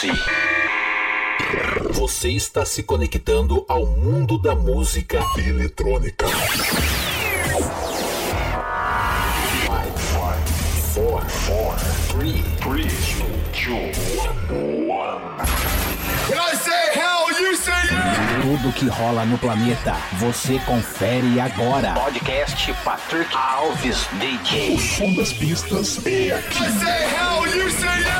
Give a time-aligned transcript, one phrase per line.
[0.00, 0.10] si.
[1.92, 6.26] Você está se conectando ao mundo da música eletrônica.
[9.66, 9.92] Five,
[10.94, 11.76] four, four,
[12.08, 12.88] three, three,
[13.52, 13.74] two,
[14.18, 15.20] one, one.
[16.32, 18.40] I say hell, you say yeah.
[18.40, 21.92] Tudo que rola no planeta, você confere agora.
[21.92, 24.74] Podcast Patrick Alves DJ.
[24.74, 26.62] O som das pistas é aqui.
[26.62, 28.19] I say hell, you say yeah.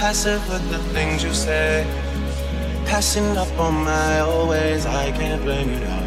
[0.00, 1.86] Passive with the things you say.
[2.86, 6.06] Passing up on my always, I can't blame you now.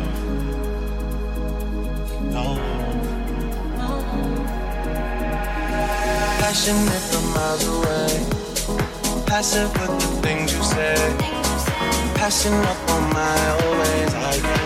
[2.33, 2.45] No.
[6.41, 8.09] Passionate from miles away.
[9.27, 10.95] Passive with the things you say.
[12.15, 14.62] Passing up on my always, I can't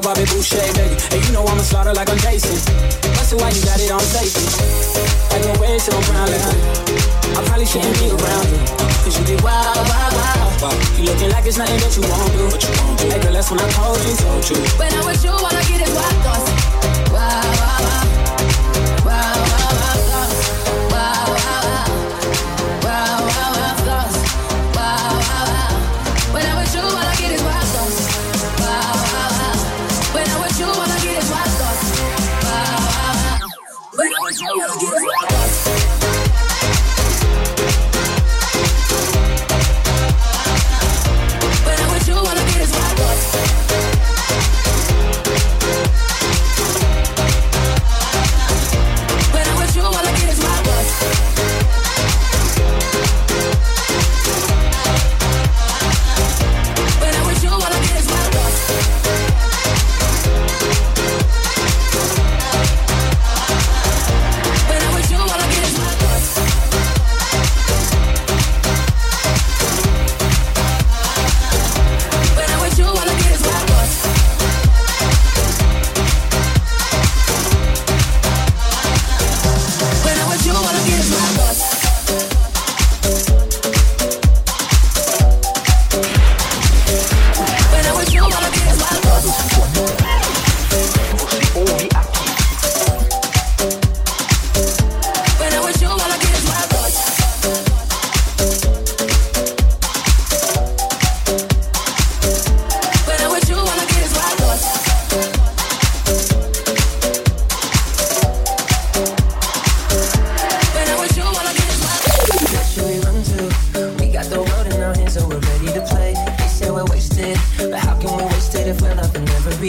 [0.00, 0.96] a Bobby Boucher, baby.
[1.12, 2.56] And you know I'ma slaughter like I'm Jason.
[3.14, 4.44] That's why you got it on safety.
[5.30, 6.30] Like no way to I'm proud
[7.36, 8.60] I probably shouldn't be around you.
[9.04, 10.12] Cause you be wild, wild,
[10.62, 10.74] wild.
[10.96, 12.48] You looking like it's nothing that you won't do.
[12.48, 13.06] But you won't do.
[13.08, 14.56] Hey girl, that's when I told you, told you.
[14.80, 16.48] When I was you, all I get is wild thoughts.
[17.12, 18.39] Wow, wow, wow.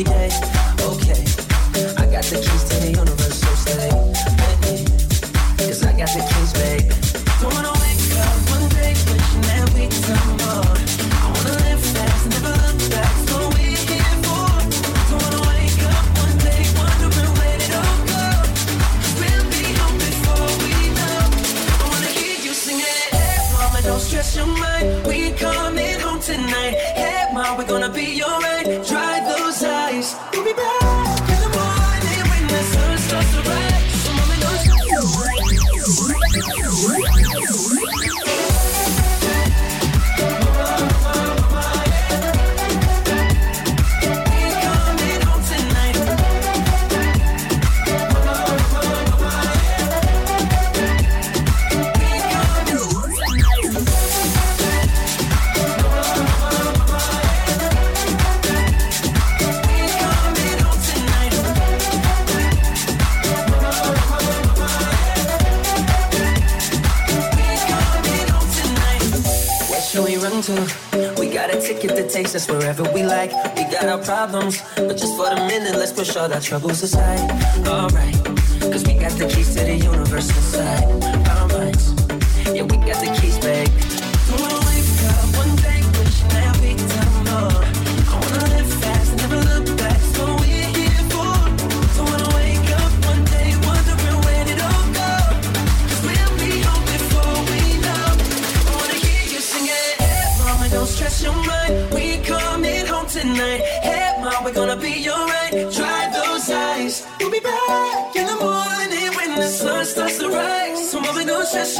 [0.08, 0.61] every day.
[76.12, 77.68] brush all our troubles aside.
[77.68, 78.21] Alright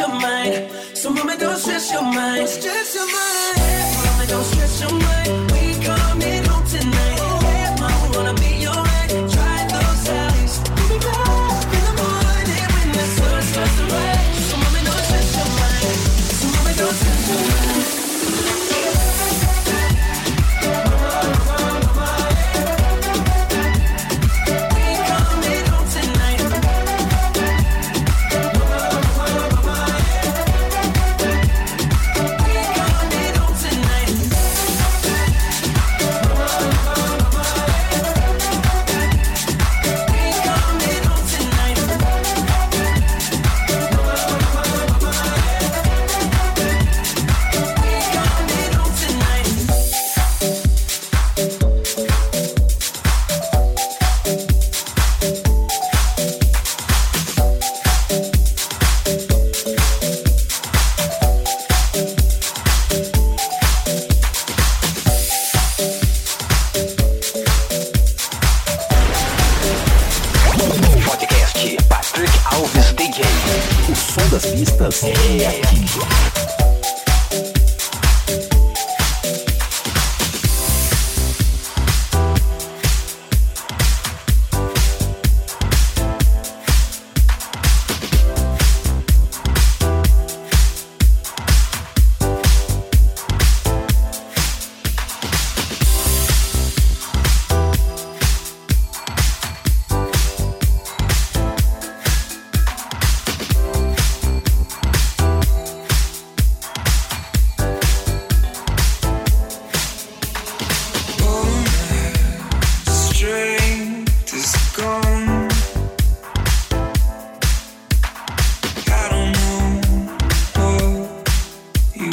[0.02, 0.72] your mind.
[0.98, 2.38] So, mama, don't stress your mind.
[2.38, 3.41] Don't stress your mind.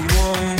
[0.00, 0.57] anyone.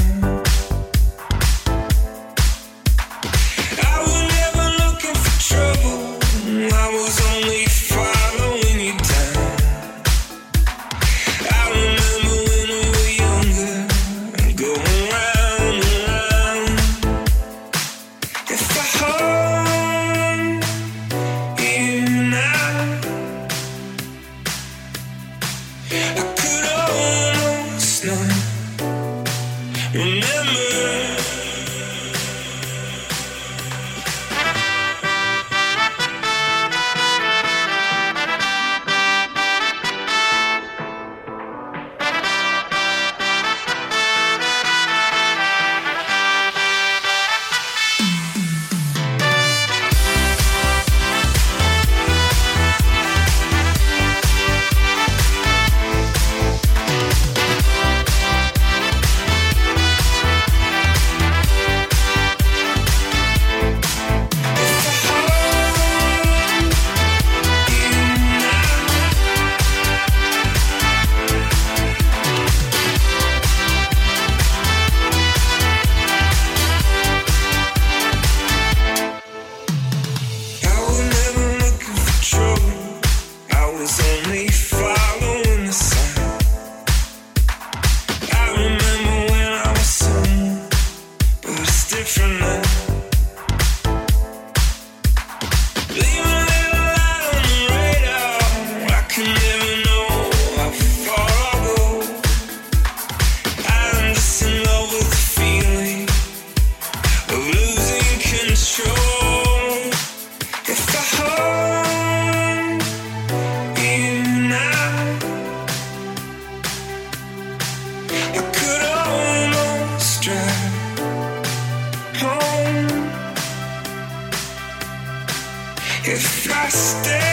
[126.70, 127.27] I.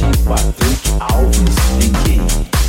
[0.00, 1.30] Chiba, drück auf
[1.78, 2.59] den Key.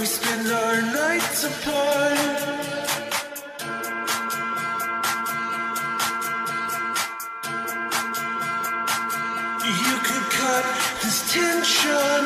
[0.00, 2.16] We spend our nights apart.
[9.60, 10.64] You could cut
[11.02, 12.24] this tension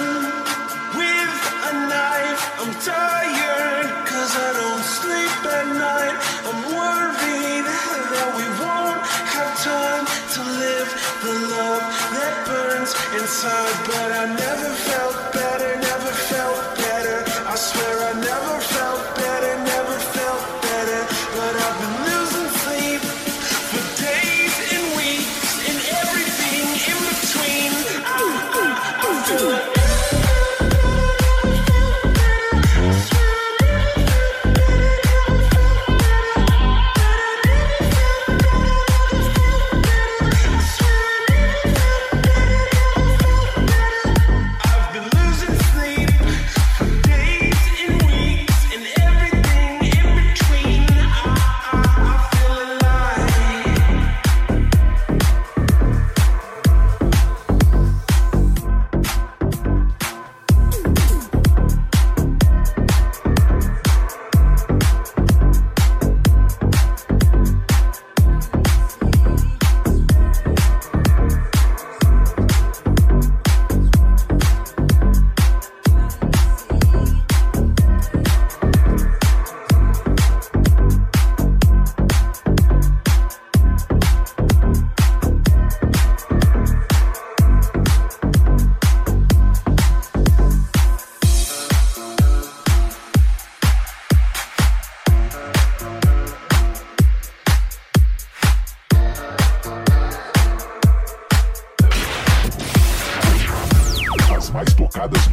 [0.95, 1.35] with
[1.67, 2.43] a knife.
[2.63, 6.17] I'm tired, cause I don't sleep at night.
[6.47, 7.67] I'm worried
[8.15, 9.03] that we won't
[9.35, 10.91] have time to live
[11.25, 11.83] the love
[12.15, 15.04] that burns inside, but I never felt.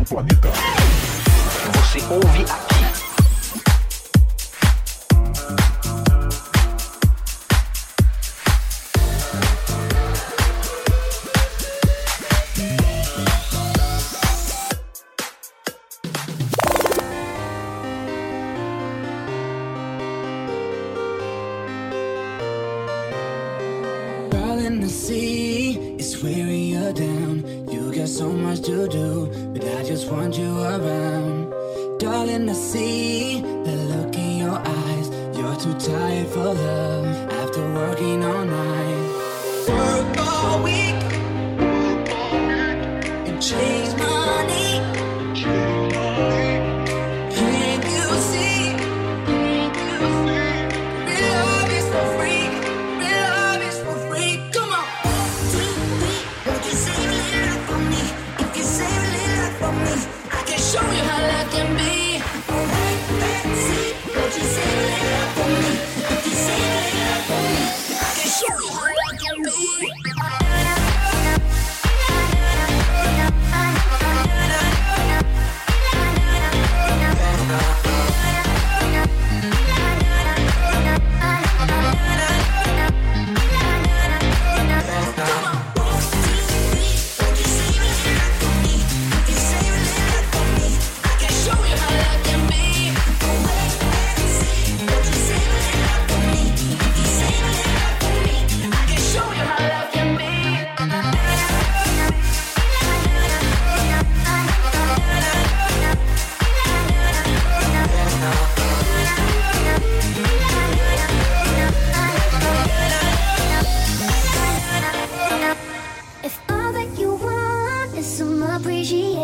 [0.01, 0.49] no planeta.
[1.73, 3.10] Você ouve aqui.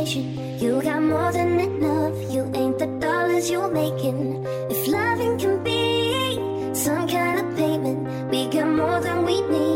[0.05, 2.31] You got more than enough.
[2.31, 4.45] You ain't the dollars you're making.
[4.69, 6.35] If loving can be
[6.75, 9.66] some kind of payment, we got more than we need.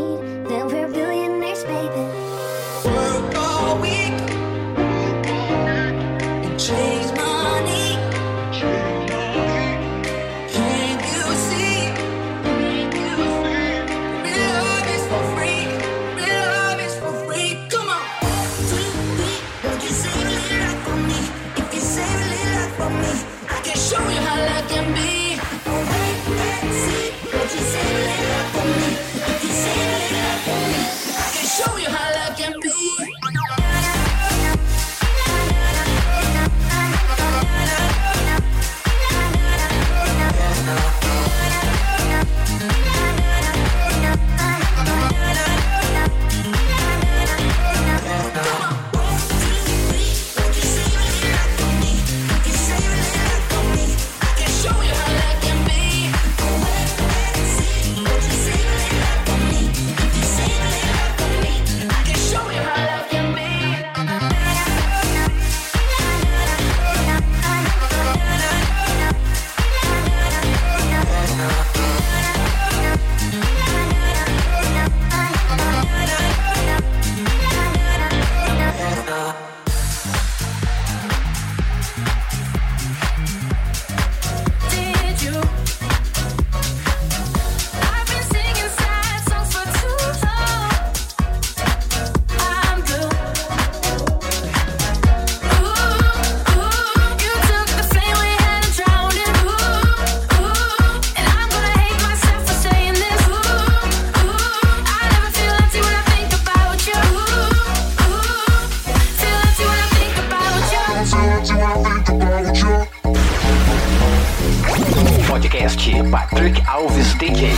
[116.11, 117.53] Patrick Alves DJ.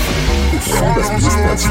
[0.55, 1.67] O som das pistas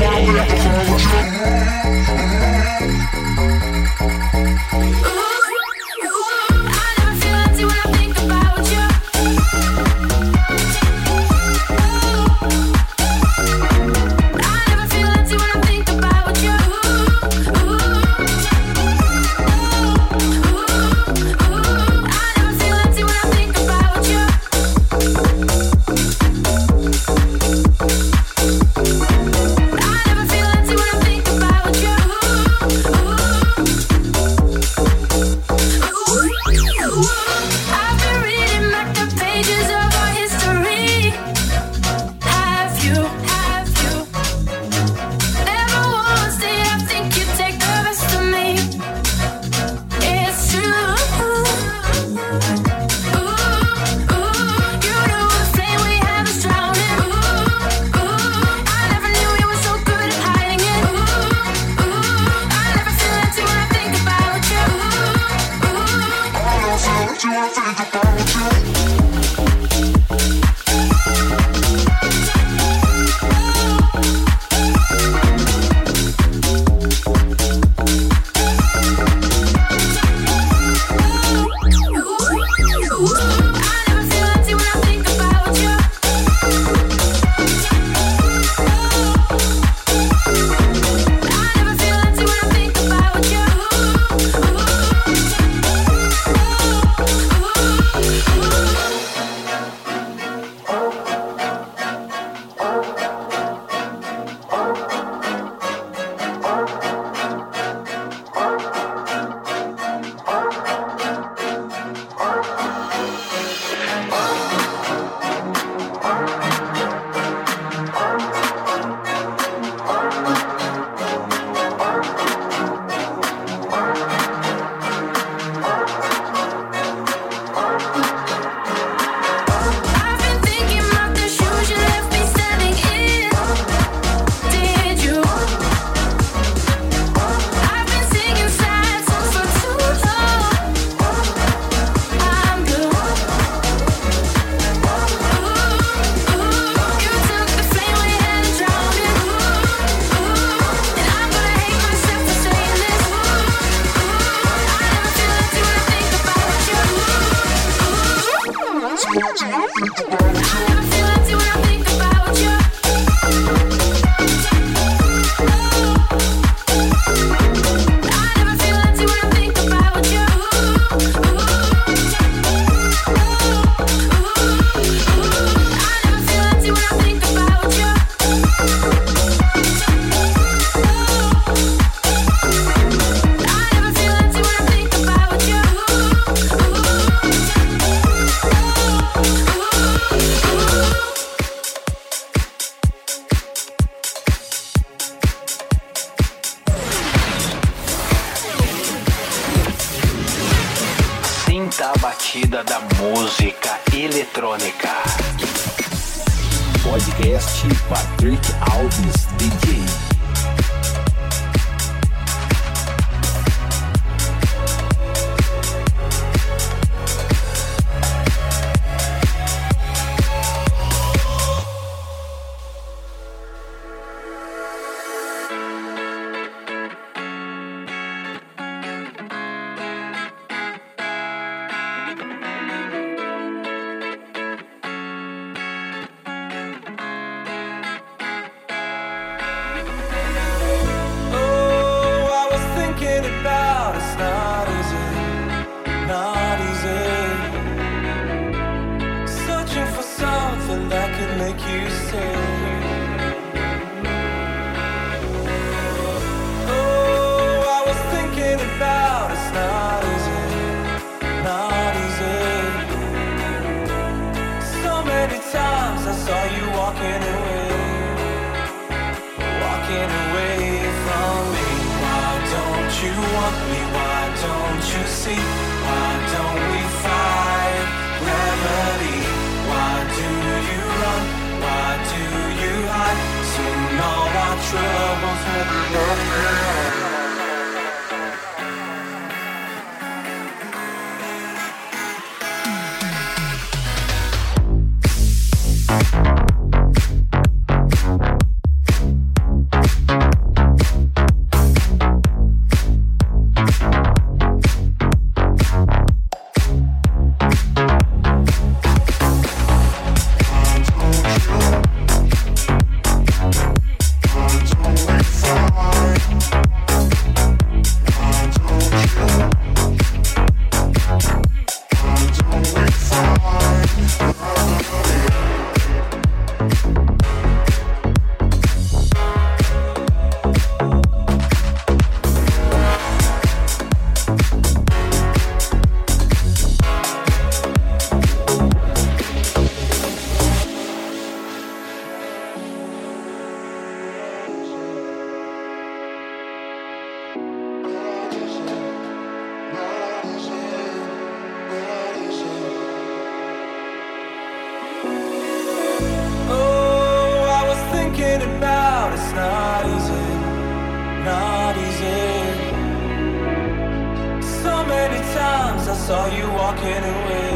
[366.06, 367.52] saw you walking away,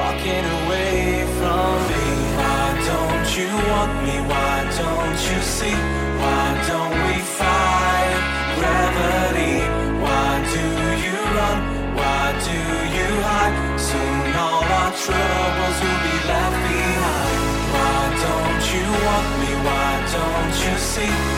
[0.00, 0.96] walking away
[1.36, 2.04] from me.
[2.40, 4.16] Why don't you want me?
[4.32, 5.78] Why don't you see?
[6.22, 8.20] Why don't we fight
[8.56, 9.56] gravity?
[10.04, 10.64] Why do
[11.04, 11.58] you run?
[11.98, 12.58] Why do
[12.96, 13.56] you hide?
[13.88, 17.38] Soon all our troubles will be left behind.
[17.76, 19.52] Why don't you want me?
[19.68, 21.35] Why don't you see?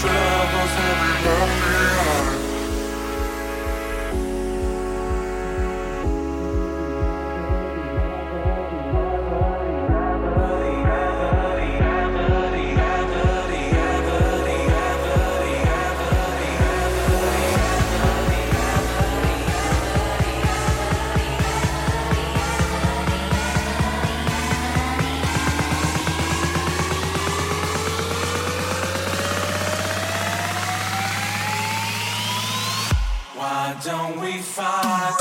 [0.00, 0.74] Troubles
[1.24, 1.35] will
[34.56, 35.16] don't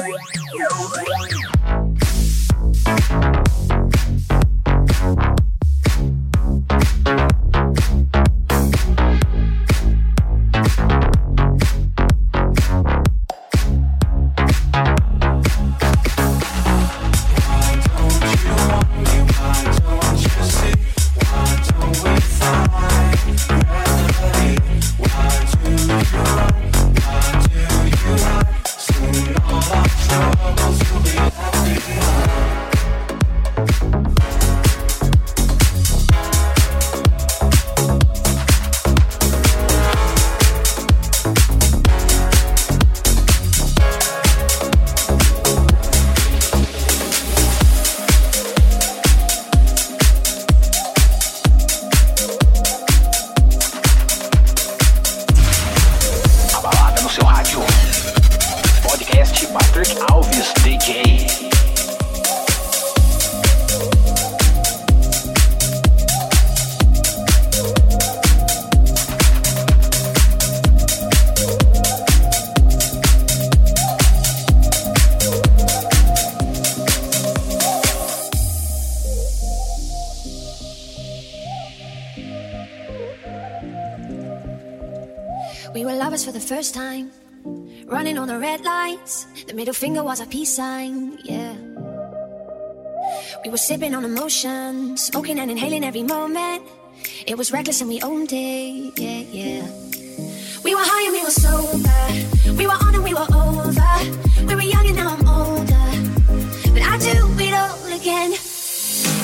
[89.76, 91.54] finger was a peace sign, yeah.
[93.44, 96.64] We were sipping on emotion, smoking and inhaling every moment.
[97.28, 99.68] It was reckless and we owned it, yeah, yeah.
[100.64, 102.58] We were high and we were sober.
[102.58, 104.46] We were on and we were over.
[104.48, 105.88] We were young and now I'm older.
[106.74, 107.14] But I do
[107.44, 108.32] it all again.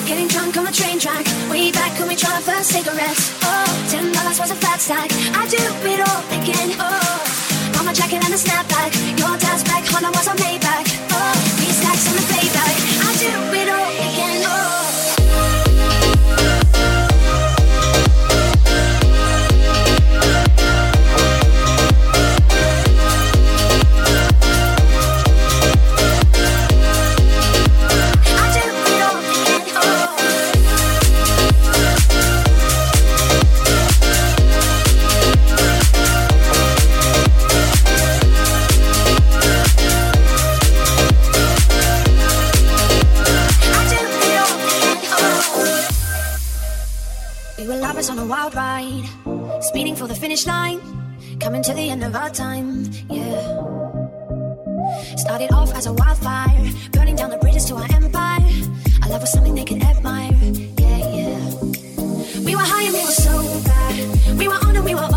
[0.06, 1.24] Getting drunk on the train track.
[1.50, 3.40] Way back when we tried our first cigarettes.
[3.42, 5.10] Oh, ten dollars was a fat stack.
[5.34, 6.76] I do it all again.
[6.78, 7.31] Oh,
[7.92, 9.18] my jacket and a snapback.
[9.18, 10.91] Your dad's black Honda was a Maybach.
[47.62, 49.04] We were lovers on a wild ride,
[49.60, 50.80] speeding for the finish line,
[51.38, 52.90] coming to the end of our time.
[53.08, 53.38] Yeah.
[55.16, 58.42] Started off as a wildfire, burning down the bridges to our empire.
[59.04, 60.32] Our love was something they could admire.
[60.32, 61.54] Yeah, yeah.
[62.44, 64.34] We were high and we were sober.
[64.36, 65.11] We were on and we were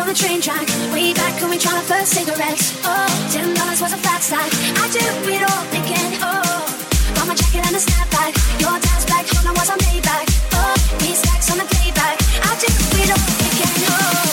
[0.00, 0.66] on the train track.
[0.92, 2.80] Way back when we tried our first cigarettes.
[2.84, 4.50] Oh, ten dollars was a fat stack.
[4.80, 6.10] I do it all again.
[6.22, 6.64] Oh,
[7.14, 8.32] got my jacket and a snapback.
[8.60, 10.28] Your dad's black Honda was a Maybach.
[10.54, 12.16] Oh, these stacks on the playback.
[12.48, 12.68] I do
[13.02, 13.76] it all again.
[13.90, 14.29] Oh.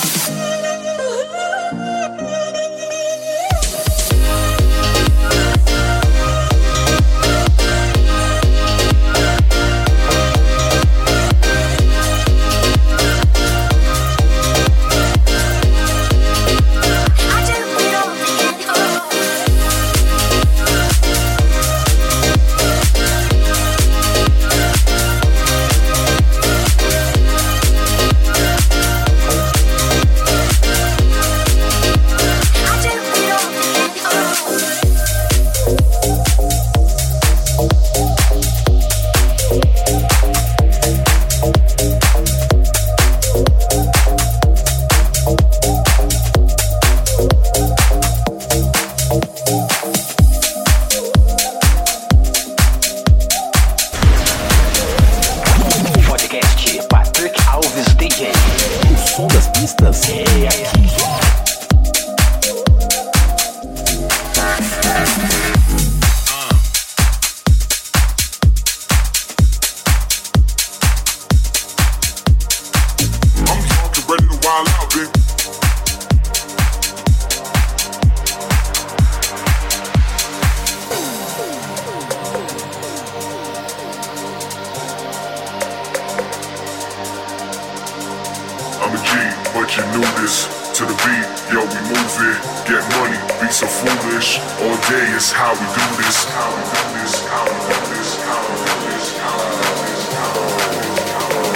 [92.21, 94.39] it, get money, be so foolish.
[94.61, 98.17] All day is how we do this, how we do this, how we do this,
[98.21, 101.53] how we do this, how we do this, how we do this, how we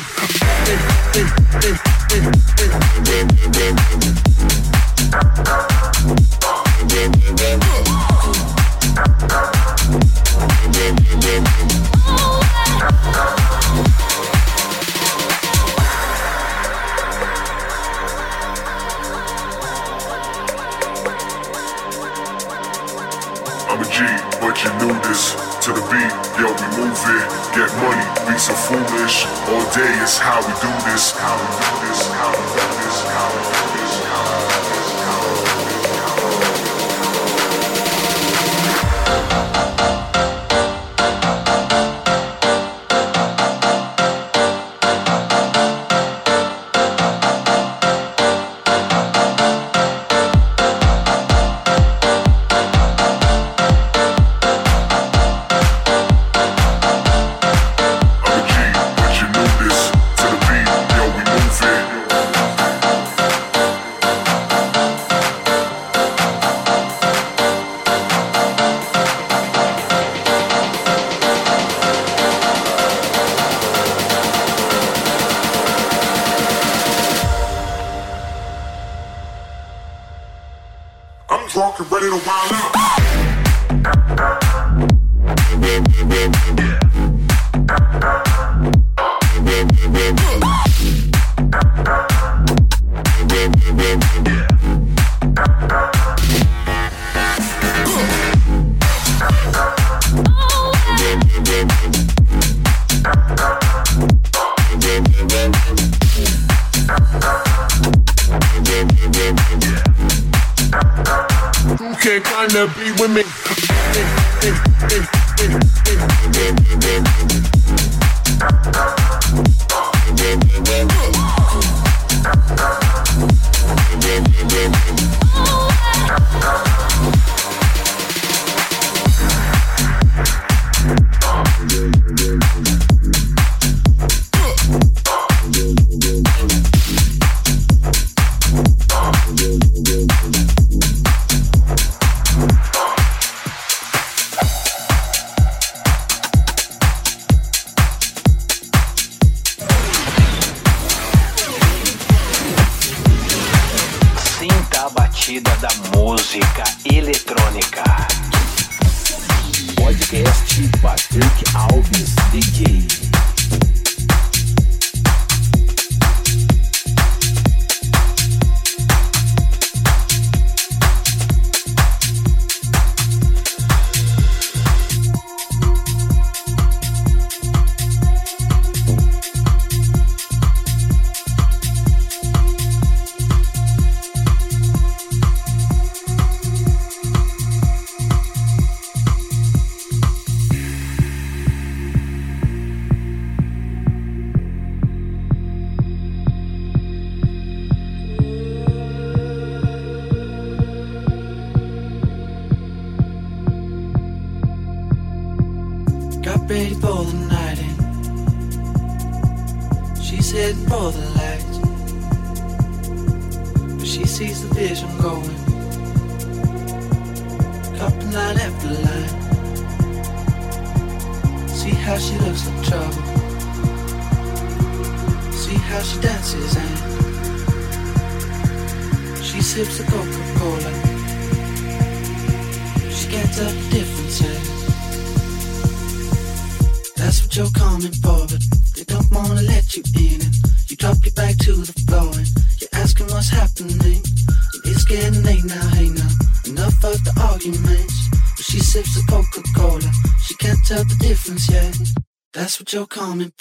[252.73, 253.33] your common.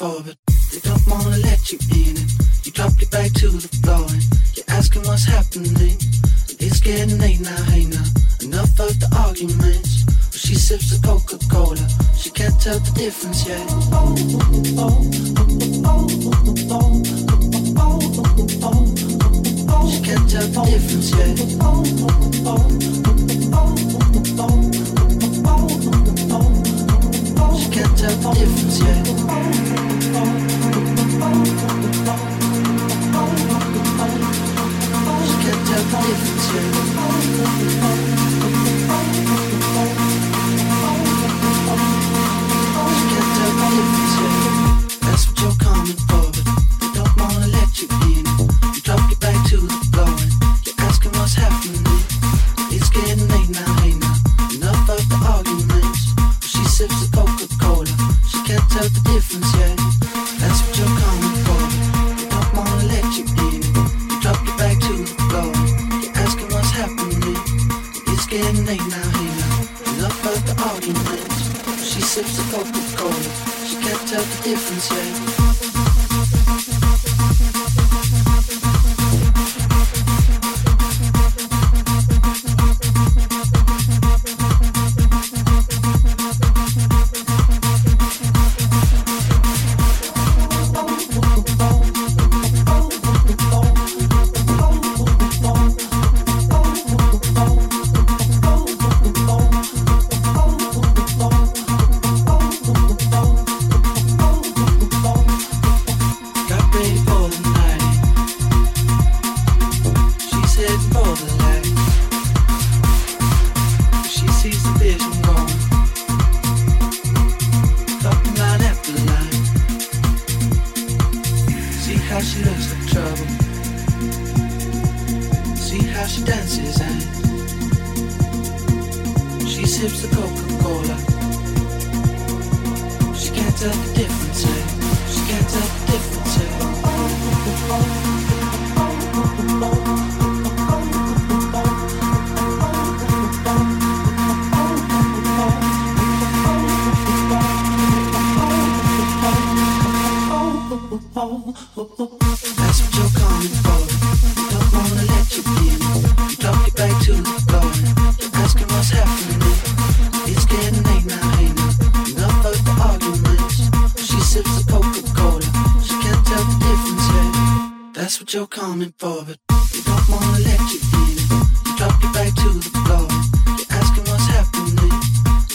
[168.19, 169.37] what you're coming for, but
[169.73, 171.17] you don't wanna let you in.
[171.65, 173.07] You drop it back to the floor.
[173.55, 174.91] You're asking what's happening.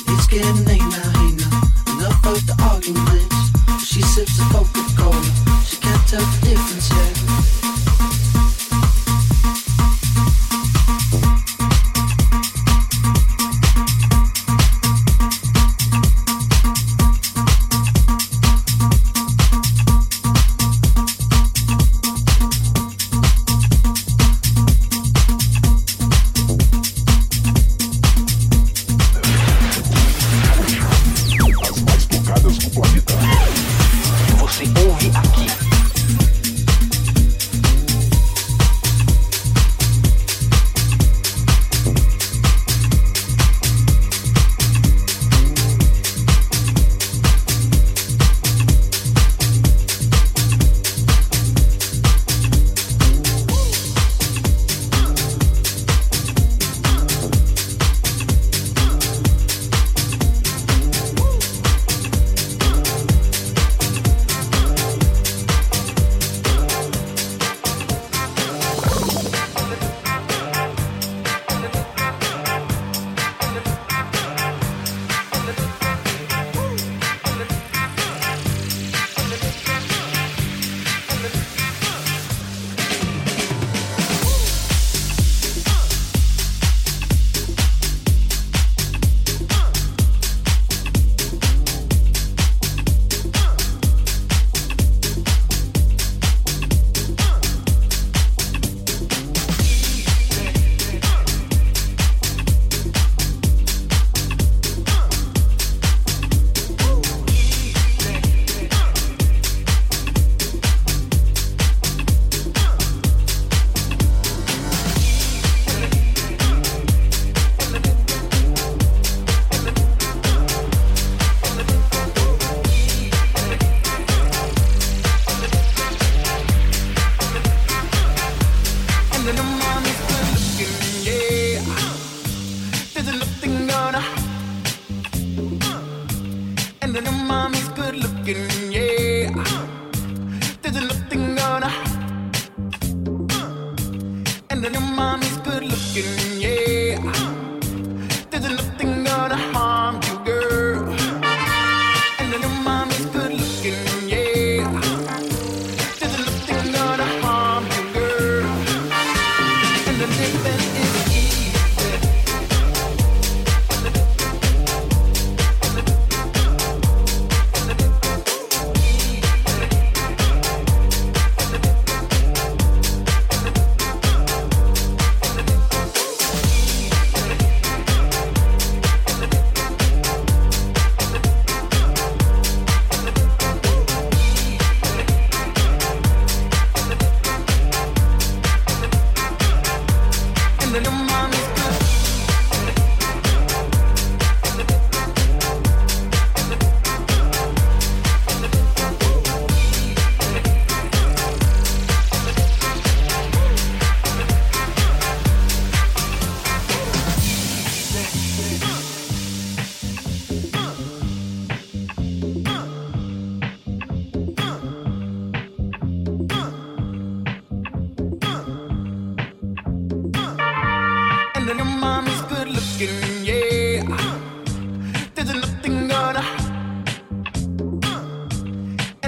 [0.08, 1.52] It's getting late now, hey now.
[1.92, 3.84] Enough of the arguments.
[3.84, 5.22] She sips a Coca-Cola.
[5.66, 8.33] She can't tell the difference yet.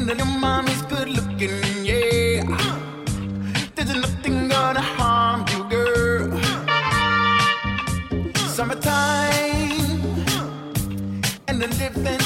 [0.07, 2.45] that your mommy's good looking, yeah.
[3.75, 6.41] There's nothing gonna harm you, girl.
[8.55, 10.01] Summertime
[11.49, 12.26] and the living.